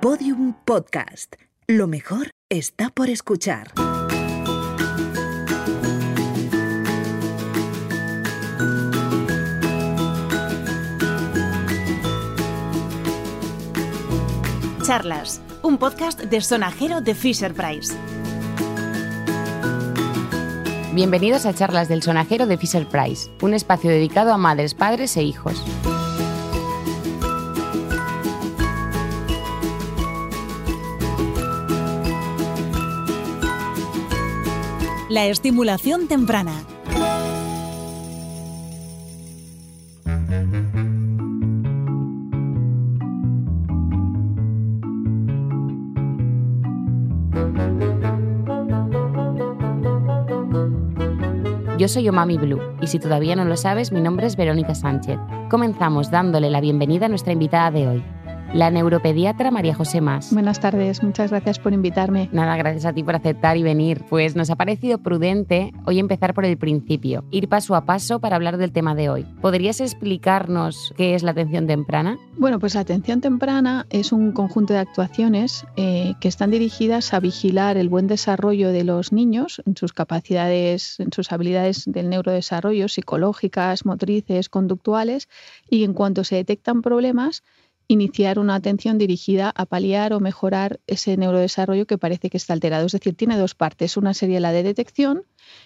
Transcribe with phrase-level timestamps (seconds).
[0.00, 1.34] Podium Podcast.
[1.66, 3.70] Lo mejor está por escuchar.
[14.82, 17.94] Charlas, un podcast de sonajero de Fisher Price.
[20.94, 25.24] Bienvenidos a Charlas del Sonajero de Fisher Price, un espacio dedicado a madres, padres e
[25.24, 25.62] hijos.
[35.10, 36.52] La estimulación temprana.
[51.76, 55.18] Yo soy Omami Blue y si todavía no lo sabes, mi nombre es Verónica Sánchez.
[55.50, 58.04] Comenzamos dándole la bienvenida a nuestra invitada de hoy,
[58.52, 60.32] la neuropediatra María José Más.
[60.32, 62.28] Buenas tardes, muchas gracias por invitarme.
[62.32, 64.04] Nada, gracias a ti por aceptar y venir.
[64.08, 68.36] Pues nos ha parecido prudente hoy empezar por el principio, ir paso a paso para
[68.36, 69.26] hablar del tema de hoy.
[69.40, 72.18] ¿Podrías explicarnos qué es la atención temprana?
[72.36, 77.20] Bueno, pues la atención temprana es un conjunto de actuaciones eh, que están dirigidas a
[77.20, 82.88] vigilar el buen desarrollo de los niños en sus capacidades, en sus habilidades del neurodesarrollo
[82.88, 85.28] psicológicas, motrices, conductuales
[85.68, 87.44] y en cuanto se detectan problemas,
[87.90, 92.86] iniciar una atención dirigida a paliar o mejorar ese neurodesarrollo que parece que está alterado.
[92.86, 93.96] Es decir, tiene dos partes.
[93.96, 95.24] Una sería la de detección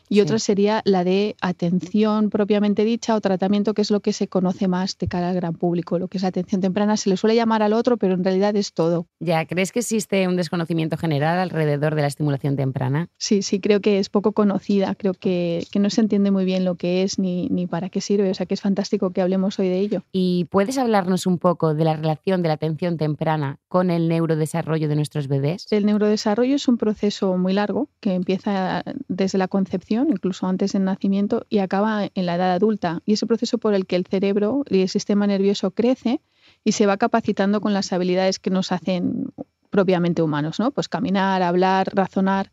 [0.09, 4.29] y otra sería la de atención propiamente dicha o tratamiento, que es lo que se
[4.29, 5.99] conoce más de cara al gran público.
[5.99, 8.73] Lo que es atención temprana se le suele llamar al otro, pero en realidad es
[8.73, 9.07] todo.
[9.21, 13.11] Ya, ¿crees que existe un desconocimiento general alrededor de la estimulación temprana?
[13.19, 16.65] Sí, sí, creo que es poco conocida, creo que, que no se entiende muy bien
[16.65, 19.59] lo que es ni, ni para qué sirve, o sea que es fantástico que hablemos
[19.59, 20.03] hoy de ello.
[20.13, 24.89] ¿Y puedes hablarnos un poco de la relación de la atención temprana con el neurodesarrollo
[24.89, 25.67] de nuestros bebés?
[25.71, 30.85] El neurodesarrollo es un proceso muy largo que empieza desde la concepción, incluso antes del
[30.85, 33.03] nacimiento, y acaba en la edad adulta.
[33.05, 36.21] Y es el proceso por el que el cerebro y el sistema nervioso crece
[36.65, 39.33] y se va capacitando con las habilidades que nos hacen
[39.71, 40.71] propiamente humanos, ¿no?
[40.71, 42.51] Pues caminar, hablar, razonar.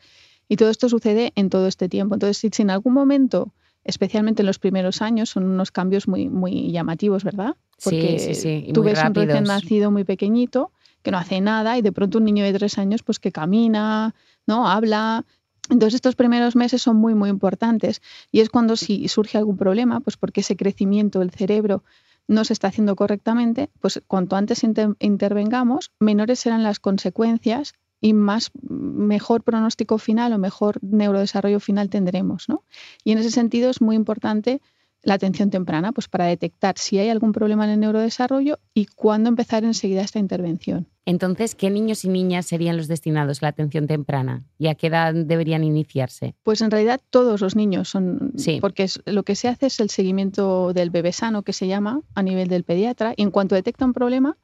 [0.49, 2.15] Y todo esto sucede en todo este tiempo.
[2.15, 6.71] Entonces, si en algún momento, especialmente en los primeros años, son unos cambios muy, muy
[6.71, 7.55] llamativos, ¿verdad?
[7.83, 8.65] Porque sí, sí, sí.
[8.67, 9.27] Y tú ves un rápidos.
[9.27, 10.71] recién nacido muy pequeñito
[11.01, 14.13] que no hace nada y de pronto un niño de tres años pues que camina,
[14.45, 14.67] ¿no?
[14.69, 15.25] Habla.
[15.69, 19.99] Entonces estos primeros meses son muy, muy importantes y es cuando si surge algún problema,
[19.99, 21.83] pues porque ese crecimiento del cerebro
[22.27, 28.13] no se está haciendo correctamente, pues cuanto antes inter- intervengamos, menores serán las consecuencias y
[28.13, 32.63] más mejor pronóstico final o mejor neurodesarrollo final tendremos, ¿no?
[33.03, 34.61] Y en ese sentido es muy importante
[35.03, 39.29] la atención temprana, pues para detectar si hay algún problema en el neurodesarrollo y cuándo
[39.29, 40.87] empezar enseguida esta intervención.
[41.05, 44.43] Entonces, ¿qué niños y niñas serían los destinados a la atención temprana?
[44.59, 46.35] ¿Y a qué edad deberían iniciarse?
[46.43, 48.59] Pues en realidad todos los niños son, Sí.
[48.61, 52.21] porque lo que se hace es el seguimiento del bebé sano, que se llama, a
[52.21, 54.37] nivel del pediatra, y en cuanto detecta un problema,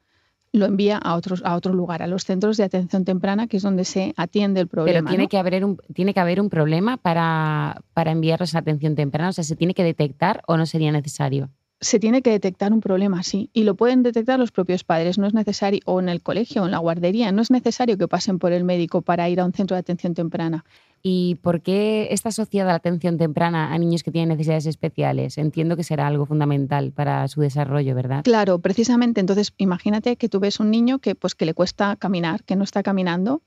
[0.52, 3.62] lo envía a, otros, a otro lugar, a los centros de atención temprana, que es
[3.62, 4.98] donde se atiende el problema.
[4.98, 5.28] Pero tiene, ¿no?
[5.28, 9.30] que haber un, tiene que haber un problema para, para enviarlos a atención temprana.
[9.30, 11.50] O sea, ¿se tiene que detectar o no sería necesario?
[11.80, 15.26] se tiene que detectar un problema, sí, y lo pueden detectar los propios padres, no
[15.26, 18.38] es necesario, o en el colegio o en la guardería, no es necesario que pasen
[18.38, 20.64] por el médico para ir a un centro de atención temprana.
[21.02, 25.38] ¿Y por qué está asociada la atención temprana a niños que tienen necesidades especiales?
[25.38, 28.22] Entiendo que será algo fundamental para su desarrollo, ¿verdad?
[28.24, 32.42] Claro, precisamente, entonces imagínate que tú ves un niño que pues que le cuesta caminar,
[32.44, 33.42] que no está caminando,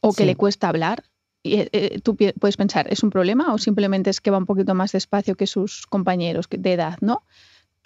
[0.00, 0.26] o que Sí.
[0.26, 1.04] le cuesta hablar.
[1.42, 4.46] Y eh, eh, tú puedes pensar, ¿es un problema o simplemente es que va un
[4.46, 7.22] poquito más despacio que sus compañeros de edad, ¿no?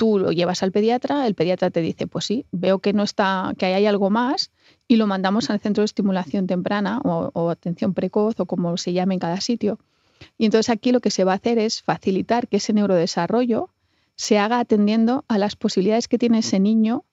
[0.00, 3.53] Tú lo llevas al pediatra, el pediatra te dice, pues sí, veo que no está,
[3.59, 4.50] que hay algo más,
[4.88, 8.94] y lo mandamos al centro de estimulación temprana o, o atención precoz o como se
[8.94, 9.78] llame en cada sitio.
[10.38, 13.69] Y entonces aquí lo que se va a hacer es facilitar que ese neurodesarrollo
[14.16, 17.05] se haga atendiendo a las posibilidades que tiene ese niño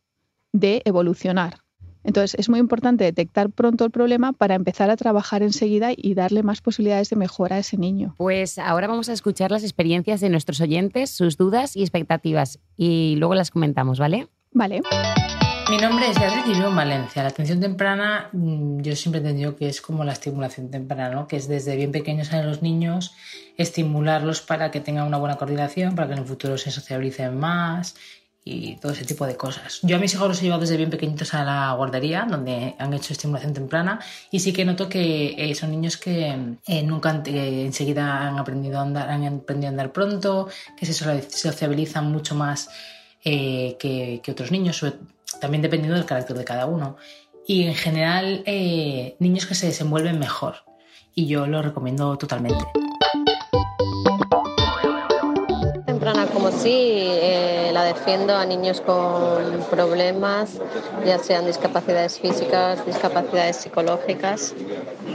[0.53, 1.66] de evolucionar.
[2.07, 6.41] Entonces es muy importante detectar pronto el problema para empezar a trabajar enseguida y darle
[6.41, 8.15] más posibilidades de mejora a ese niño.
[8.17, 13.15] Pues ahora vamos a escuchar las experiencias de nuestros oyentes, sus dudas y expectativas, y
[13.17, 14.29] luego las comentamos, ¿vale?
[14.53, 14.83] Vale.
[15.69, 17.23] Mi nombre es Beatriz y vivo en Valencia.
[17.23, 21.27] La atención temprana, mm, yo siempre he entendido que es como la estimulación temprana, ¿no?
[21.27, 23.15] que es desde bien pequeños a los niños
[23.57, 27.95] estimularlos para que tengan una buena coordinación, para que en el futuro se sociabilicen más
[28.49, 29.79] y todo ese tipo de cosas.
[29.83, 32.93] Yo a mis hijos los he llevado desde bien pequeñitos a la guardería, donde han
[32.93, 33.99] hecho estimulación temprana,
[34.31, 36.35] y sí que noto que eh, son niños que
[36.67, 40.47] eh, nunca han- eh, enseguida han aprendido a andar, han aprendido a andar pronto,
[40.77, 42.69] que se sociabilizan mucho más
[43.23, 44.85] eh, que, que otros niños,
[45.41, 46.95] también dependiendo del carácter de cada uno.
[47.49, 50.55] y en general eh, niños que se desenvuelven mejor.
[51.15, 52.63] Y yo lo recomiendo totalmente.
[56.67, 60.59] Sí, eh, la defiendo a niños con problemas,
[61.05, 64.53] ya sean discapacidades físicas, discapacidades psicológicas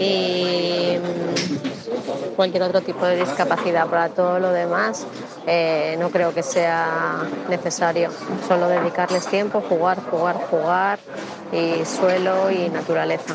[0.00, 3.86] y mm, cualquier otro tipo de discapacidad.
[3.86, 5.06] Para todo lo demás
[5.46, 7.18] eh, no creo que sea
[7.50, 8.10] necesario.
[8.48, 10.98] Solo dedicarles tiempo, jugar, jugar, jugar
[11.52, 13.34] y suelo y naturaleza.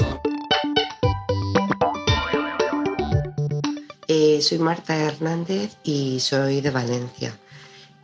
[4.07, 7.37] Eh, soy Marta Hernández y soy de Valencia.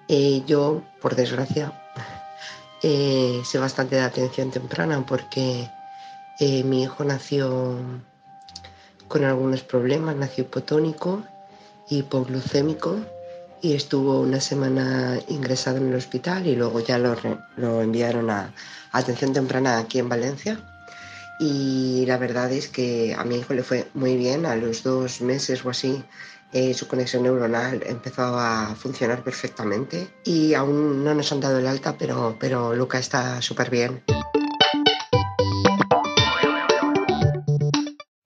[0.07, 1.73] Eh, yo, por desgracia,
[2.83, 5.69] eh, sé bastante de atención temprana porque
[6.65, 7.77] mi hijo nació
[9.07, 11.23] con algunos problemas, nació hipotónico,
[11.89, 12.97] hipoglucémico
[13.61, 17.15] y estuvo una semana ingresado en el hospital y luego ya lo,
[17.55, 18.53] lo enviaron a
[18.91, 20.59] atención temprana aquí en Valencia.
[21.39, 25.21] Y la verdad es que a mi hijo le fue muy bien, a los dos
[25.21, 26.03] meses o así
[26.53, 31.67] eh, su conexión neuronal empezó a funcionar perfectamente y aún no nos han dado el
[31.67, 34.03] alta, pero, pero Luca está súper bien.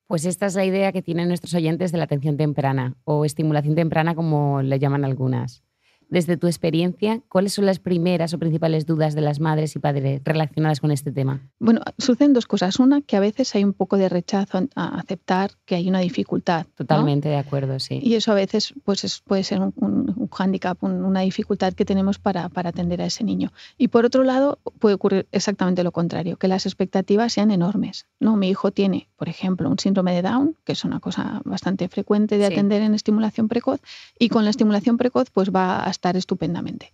[0.07, 3.75] Pues esta es la idea que tienen nuestros oyentes de la atención temprana o estimulación
[3.75, 5.63] temprana como le llaman algunas.
[6.09, 10.21] Desde tu experiencia, ¿cuáles son las primeras o principales dudas de las madres y padres
[10.23, 11.41] relacionadas con este tema?
[11.59, 12.79] Bueno, suceden dos cosas.
[12.79, 16.65] Una, que a veces hay un poco de rechazo a aceptar que hay una dificultad.
[16.75, 17.99] Totalmente de acuerdo, sí.
[18.01, 22.49] Y eso a veces pues, puede ser un, un, hándicap, una dificultad que tenemos para,
[22.49, 23.51] para, atender a ese niño.
[23.77, 28.07] Y por otro lado, puede ocurrir exactamente lo contrario, que las expectativas sean enormes.
[28.19, 28.37] ¿no?
[28.37, 32.37] Mi hijo tiene, por ejemplo, un síndrome de Down, que es una cosa bastante frecuente
[32.37, 33.81] de atender en estimulación precoz,
[34.17, 36.93] y con la estimulación precoz pues va a estar estupendamente.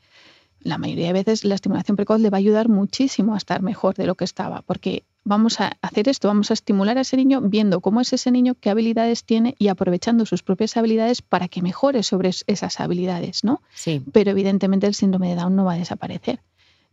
[0.61, 3.95] La mayoría de veces la estimulación precoz le va a ayudar muchísimo a estar mejor
[3.95, 7.41] de lo que estaba, porque vamos a hacer esto, vamos a estimular a ese niño
[7.41, 11.61] viendo cómo es ese niño, qué habilidades tiene y aprovechando sus propias habilidades para que
[11.61, 13.61] mejore sobre esas habilidades, ¿no?
[13.75, 14.01] Sí.
[14.13, 16.39] Pero evidentemente el síndrome de Down no va a desaparecer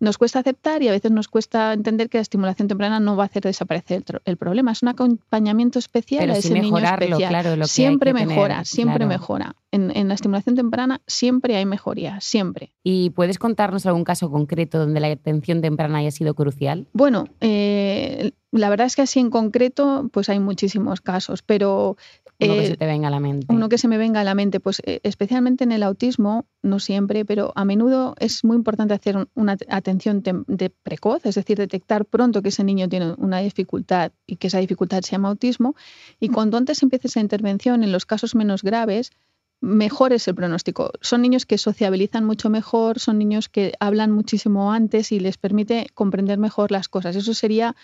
[0.01, 3.25] nos cuesta aceptar y a veces nos cuesta entender que la estimulación temprana no va
[3.25, 4.73] a hacer desaparecer el, problema.
[4.73, 7.29] Es un acompañamiento especial a ese niño especial.
[7.29, 9.09] Claro, lo siempre que mejora, siempre claro.
[9.09, 9.57] mejora.
[9.73, 12.73] En, en, la estimulación temprana siempre hay mejoría, siempre.
[12.83, 16.89] ¿Y puedes contarnos algún caso concreto donde la atención temprana haya sido crucial?
[16.93, 21.97] Bueno, eh, la verdad es que así en concreto, pues hay muchísimos casos, pero
[22.41, 23.47] uno que se te venga a la mente.
[23.49, 26.79] Uno que se me venga a la mente, pues eh, especialmente en el autismo, no
[26.79, 32.05] siempre, pero a menudo es muy importante hacer una atención de precoz, es decir, detectar
[32.05, 35.75] pronto que ese niño tiene una dificultad y que esa dificultad se llama autismo.
[36.19, 39.13] Y cuando antes empiece esa intervención, en los casos menos graves,
[39.61, 40.93] mejor es el pronóstico.
[41.01, 45.87] Son niños que sociabilizan mucho mejor, son niños que hablan muchísimo antes y les permite
[45.95, 47.15] comprender mejor las cosas.
[47.17, 47.77] Eso sería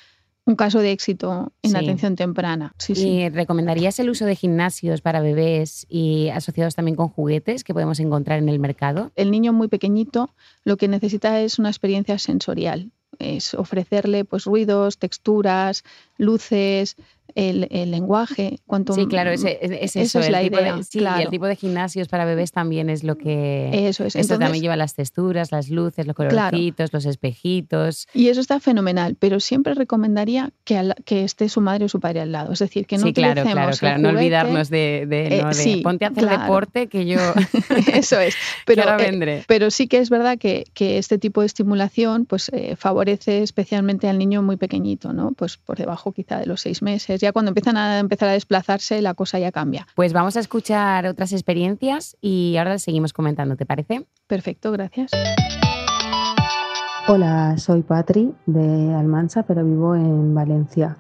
[0.47, 1.77] un caso de éxito en Sí.
[1.77, 2.73] atención temprana.
[2.79, 3.09] Sí, sí.
[3.09, 7.99] ¿Y recomendarías el uso de gimnasios para bebés y asociados también con juguetes que podemos
[8.01, 9.11] encontrar en el mercado?
[9.17, 10.31] El niño muy pequeñito
[10.65, 12.93] lo que necesita es una experiencia sensorial.
[13.19, 15.83] Es ofrecerle pues, ruidos, texturas,
[16.19, 16.97] luces,
[17.35, 18.59] el, el lenguaje.
[18.67, 20.21] Cuanto Sí, claro, es, es- eso.
[20.21, 21.23] es el la tipo de- idea, sí, y claro.
[21.23, 23.71] el tipo de gimnasios para bebés también es lo que...
[23.89, 24.17] Eso es.
[24.17, 28.09] Esto Entonces- también lleva las texturas, las luces, los colorcitos, los espejitos.
[28.15, 32.01] Y eso está fenomenal, pero siempre recomendaría que, al- que esté su madre o su
[32.01, 32.53] padre al lado.
[32.53, 33.99] Es decir, que no sí, claro, claro, el claro.
[34.01, 36.43] No olvidarnos de, de- Eh, no, de sí, ponte a hacer claro.
[36.43, 37.19] deporte que yo
[37.93, 38.35] Eso es.
[38.67, 39.45] Pero, que ahora eh, vendré.
[39.47, 44.09] pero sí que es verdad que, que este tipo de estimulación pues, eh, favorece especialmente
[44.09, 45.33] al niño muy pequeñito, ¿no?
[45.33, 47.16] Pues por debajo quizá de los seis meses.
[47.21, 49.87] Ya cuando empiezan a empezar a desplazarse, la cosa ya cambia.
[49.95, 54.07] Pues vamos a escuchar otras experiencias y ahora seguimos comentando, ¿te parece?
[54.27, 55.11] Perfecto, gracias.
[57.09, 60.97] Hola, soy Patri de Almansa, pero vivo en Valencia.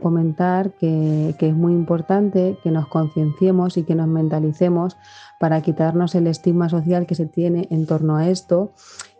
[0.00, 4.96] Comentar que, que es muy importante que nos concienciemos y que nos mentalicemos
[5.40, 8.72] para quitarnos el estigma social que se tiene en torno a esto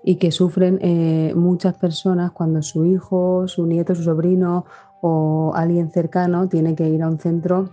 [0.04, 4.64] y que sufren eh, muchas personas cuando su hijo, su nieto, su sobrino
[5.00, 7.70] o alguien cercano tiene que ir a un centro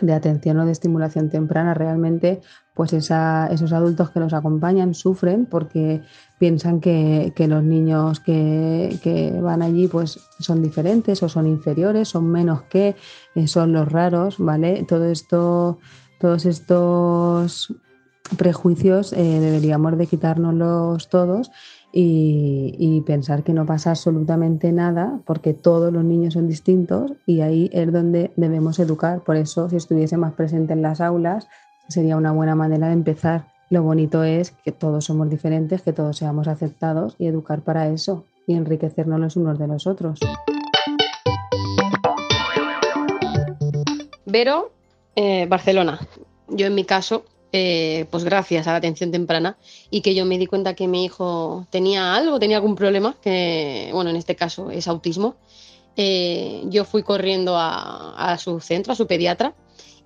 [0.00, 1.74] de atención o de estimulación temprana.
[1.74, 2.40] Realmente,
[2.74, 6.02] pues esos adultos que los acompañan sufren porque
[6.38, 12.26] piensan que, los niños que, que van allí pues son diferentes o son inferiores, son
[12.26, 12.96] menos que,
[13.34, 14.84] eh, son los raros, ¿vale?
[14.88, 15.78] Todo esto,
[16.18, 17.72] todos estos
[18.38, 21.50] prejuicios eh, deberíamos de quitárnoslos todos
[21.96, 27.70] y, pensar que no pasa absolutamente nada porque todos los niños son distintos y ahí
[27.72, 29.20] es donde debemos educar.
[29.20, 31.46] Por eso, si estuviese más presente en las aulas,
[31.88, 33.46] sería una buena manera de empezar.
[33.70, 38.24] Lo bonito es que todos somos diferentes, que todos seamos aceptados y educar para eso
[38.46, 40.18] y enriquecernos los unos de los otros.
[44.26, 44.72] Vero,
[45.14, 46.00] eh, Barcelona.
[46.48, 47.24] Yo en mi caso,
[47.56, 49.56] eh, pues gracias a la atención temprana
[49.88, 53.90] y que yo me di cuenta que mi hijo tenía algo, tenía algún problema, que
[53.92, 55.36] bueno, en este caso es autismo,
[55.96, 59.54] eh, yo fui corriendo a, a su centro, a su pediatra,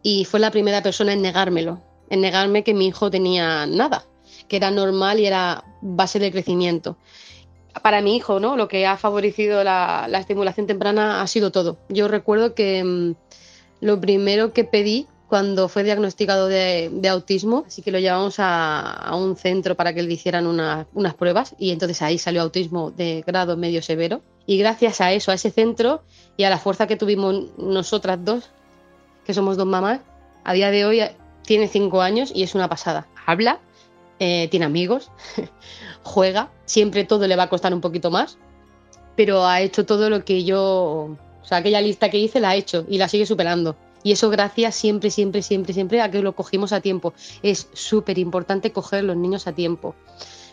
[0.03, 4.05] y fue la primera persona en negármelo, en negarme que mi hijo tenía nada,
[4.47, 6.99] que era normal y era base de crecimiento.
[7.83, 8.59] Para mi hijo, ¿no?
[8.59, 11.79] Lo que ha favorecido la, la estimulación temprana ha sido todo.
[11.89, 13.15] Yo recuerdo que mm,
[13.81, 18.81] lo primero que pedí cuando fue diagnosticado de, de autismo, así que lo llevamos a,
[18.81, 22.91] a un centro para que le hicieran una- unas pruebas y entonces ahí salió autismo
[22.91, 24.23] de grado medio severo.
[24.47, 26.03] Y gracias a eso, a ese centro
[26.39, 28.49] y a la fuerza que tuvimos nosotras dos,
[29.27, 30.01] que somos dos mamás,
[30.45, 31.03] a día de hoy
[31.45, 33.07] tiene cinco años y es una pasada.
[33.27, 33.61] Habla,
[34.21, 35.11] eh, tiene amigos,
[36.03, 38.39] juega, siempre todo le va a costar un poquito más,
[39.17, 42.55] pero ha hecho todo lo que yo, o sea, aquella lista que hice la ha
[42.57, 43.77] hecho y la sigue superando.
[44.03, 47.15] Y eso gracias siempre, siempre, siempre, siempre a que lo cogimos a tiempo.
[47.43, 49.95] Es súper importante coger los niños a tiempo.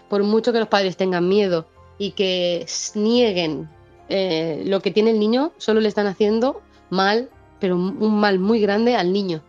[0.09, 3.69] Por mucho que los padres tengan miedo y que nieguen
[4.09, 8.59] eh, lo que tiene el niño, solo le están haciendo mal, pero un mal muy
[8.59, 9.41] grande al niño.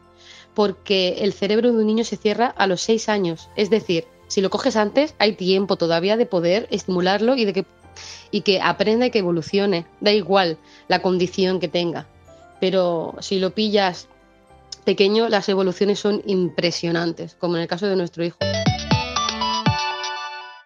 [0.55, 3.51] Porque el cerebro de un niño se cierra a los seis años.
[3.57, 7.67] Es decir, si lo coges antes, hay tiempo todavía de poder estimularlo y de que,
[8.31, 9.87] y que aprenda y que evolucione.
[10.01, 12.07] Da igual la condición que tenga.
[12.61, 14.09] Pero si lo pillas
[14.85, 18.39] pequeño, las evoluciones son impresionantes, como en el caso de nuestro hijo.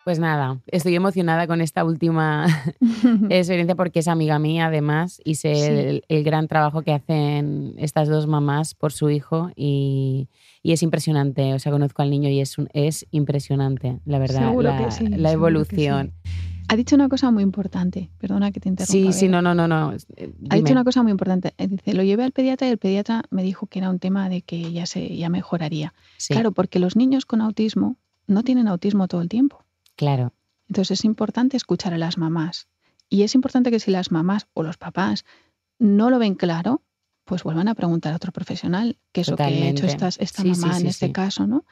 [0.02, 2.46] Pues nada, estoy emocionada con esta última
[3.28, 5.60] experiencia porque es amiga mía además y sé Sí.
[5.66, 10.28] el, el gran trabajo que hacen estas dos mamás por su hijo y,
[10.62, 11.52] y es impresionante.
[11.54, 14.90] O sea, conozco al niño y es, un- es impresionante, la verdad, Seguro la, que
[14.90, 15.32] sí, la seguro que
[15.84, 16.12] evolución.
[16.72, 19.12] Ha dicho una cosa muy importante, perdona que te interrumpa.
[19.12, 19.90] Sí, sí, no, no, no, no.
[19.90, 20.56] Ha Dime.
[20.56, 21.52] dicho una cosa muy importante.
[21.58, 24.28] Eh, Dice, lo llevé al pediatra y el pediatra me dijo que era un tema
[24.28, 25.92] de que ya se ya mejoraría.
[26.16, 27.96] Sí, Claro, porque los niños con autismo
[28.28, 29.64] no tienen autismo todo el tiempo.
[29.96, 30.32] claro.
[30.68, 32.68] Entonces es importante escuchar a las mamás.
[33.08, 35.24] Y es importante que si las mamás o los papás
[35.80, 36.82] no lo ven claro,
[37.24, 40.42] pues vuelvan a preguntar a otro profesional, que es lo que ha hecho estas- esta
[40.42, 41.64] Sí, mamá sí, en este caso, ¿no?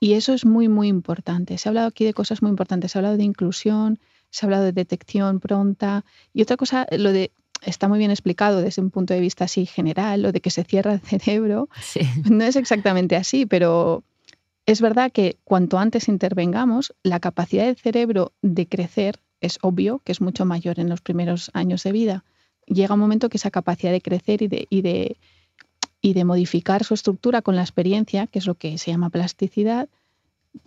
[0.00, 1.56] Y eso es muy, muy importante.
[1.58, 2.90] Se ha hablado aquí de cosas muy importantes.
[2.90, 4.00] Se ha hablado de inclusión,
[4.34, 6.04] se ha hablado de detección pronta.
[6.32, 7.30] Y otra cosa, lo de,
[7.62, 10.64] está muy bien explicado desde un punto de vista así general, lo de que se
[10.64, 11.68] cierra el cerebro.
[11.80, 12.00] Sí.
[12.28, 14.02] No es exactamente así, pero
[14.66, 20.10] es verdad que cuanto antes intervengamos, la capacidad del cerebro de crecer es obvio que
[20.10, 22.24] es mucho mayor en los primeros años de vida.
[22.66, 25.16] Llega un momento que esa capacidad de crecer y de, y de,
[26.00, 29.88] y de modificar su estructura con la experiencia, que es lo que se llama plasticidad,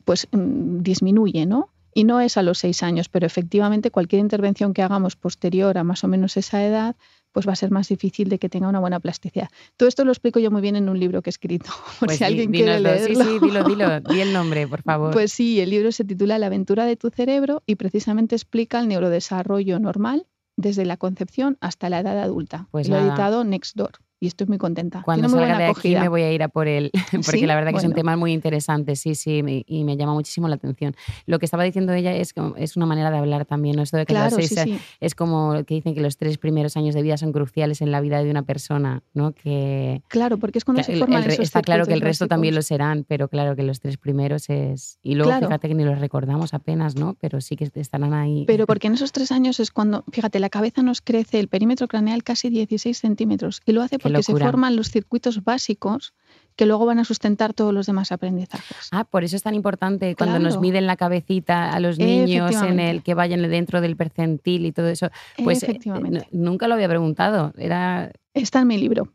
[0.05, 1.69] pues mm, disminuye, ¿no?
[1.97, 5.83] Y no es a los seis años, pero efectivamente cualquier intervención que hagamos posterior a
[5.83, 6.95] más o menos esa edad,
[7.31, 9.49] pues va a ser más difícil de que tenga una buena plasticidad.
[9.77, 12.19] Todo esto lo explico yo muy bien en un libro que he escrito, por Pues
[12.19, 13.07] si alguien quiere leerlo.
[13.07, 13.99] Sí, sí, dilo, dilo.
[14.01, 15.11] Di el nombre, por favor.
[15.11, 18.89] Pues sí, el libro se titula La aventura de tu cerebro y precisamente explica el
[18.89, 22.67] neurodesarrollo normal desde la concepción hasta la edad adulta.
[22.69, 25.01] Pues lo ha editado Nextdoor y estoy muy contenta.
[25.03, 26.01] Cuando muy salga de aquí acogida.
[26.01, 27.45] me voy a ir a por él, porque ¿Sí?
[27.45, 27.95] la verdad que Bueno.
[27.95, 30.95] temas muy interesantes, sí, sí, me- y me llama muchísimo la atención.
[31.25, 33.83] Lo que estaba diciendo ella es, como- es una manera de hablar también, ¿no?
[33.83, 34.77] Esto de que Claro, seis sí, a- sí.
[34.99, 38.01] es como que dicen que los tres primeros años de vida son cruciales en la
[38.01, 39.33] vida de una persona, ¿no?
[39.33, 41.93] Que, Claro, porque es cuando que se el- forman el re- esos está claro que
[41.93, 42.67] el resto también lo básicos.
[42.67, 44.99] serán, pero claro que los tres primeros es...
[45.03, 45.47] Y luego Claro.
[45.47, 47.15] fíjate que ni los recordamos apenas, ¿no?
[47.19, 48.45] Pero sí que estarán ahí.
[48.47, 51.87] Pero porque en esos tres años es cuando, fíjate, la cabeza nos crece el perímetro
[51.87, 56.13] craneal casi 16 centímetros y lo hace porque se forman los circuitos básicos
[56.57, 58.89] que luego van a sustentar todos los demás aprendizajes.
[58.91, 62.79] Ah, por eso es tan importante cuando nos miden la cabecita a los niños en
[62.81, 65.09] el que vayan dentro del percentil y todo eso.
[65.43, 66.27] Pues eh, Efectivamente.
[66.31, 67.53] n- nunca lo había preguntado.
[67.57, 69.13] Era, Está en mi libro,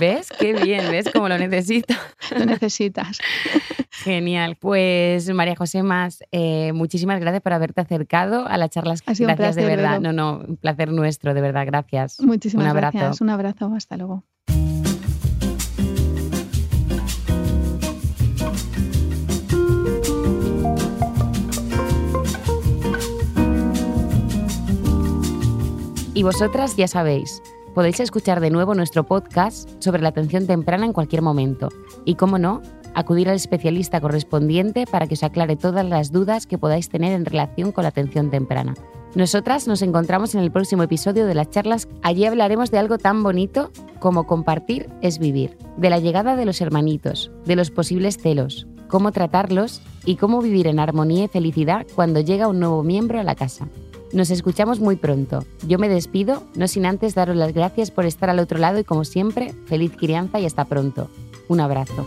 [0.00, 0.28] ¿ves?
[0.38, 1.10] Qué bien, ¿ves?
[1.12, 1.94] Como lo necesito.
[2.38, 3.18] lo necesitas.
[3.90, 4.56] Genial.
[4.60, 9.02] Pues María José Más, eh, muchísimas gracias por haberte acercado a las charlas.
[9.06, 10.00] Ha sido un gracias de verdad.
[10.00, 10.12] Vero.
[10.12, 11.66] No, no, un placer nuestro, de verdad.
[11.66, 12.20] Gracias.
[12.20, 12.98] Muchísimas un abrazo.
[12.98, 13.20] gracias.
[13.20, 13.72] Un abrazo.
[13.74, 14.24] Hasta luego.
[26.18, 27.44] Y vosotras ya sabéis,
[27.76, 31.68] podéis escuchar de nuevo nuestro podcast sobre la atención temprana en cualquier momento.
[32.04, 32.60] Y cómo no,
[32.92, 37.24] acudir al especialista correspondiente para que os aclare todas las dudas que podáis tener en
[37.24, 38.74] relación con la atención temprana.
[39.14, 41.86] Nosotras nos encontramos en el próximo episodio de las charlas.
[42.02, 43.70] Allí hablaremos de algo tan bonito
[44.00, 49.12] como compartir es vivir, de la llegada de los hermanitos, de los posibles celos, cómo
[49.12, 53.36] tratarlos y cómo vivir en armonía y felicidad cuando llega un nuevo miembro a la
[53.36, 53.68] casa.
[54.12, 55.44] Nos escuchamos muy pronto.
[55.66, 58.84] Yo me despido, no sin antes daros las gracias por estar al otro lado y
[58.84, 61.10] como siempre, feliz crianza y hasta pronto.
[61.48, 62.06] Un abrazo.